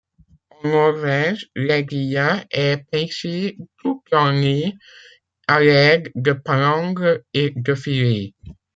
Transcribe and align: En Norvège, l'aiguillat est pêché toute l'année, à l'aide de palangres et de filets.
En 0.63 0.69
Norvège, 0.71 1.51
l'aiguillat 1.55 2.43
est 2.49 2.77
pêché 2.89 3.59
toute 3.77 4.01
l'année, 4.11 4.73
à 5.47 5.59
l'aide 5.59 6.09
de 6.15 6.31
palangres 6.31 7.19
et 7.35 7.51
de 7.55 7.75
filets. 7.75 8.33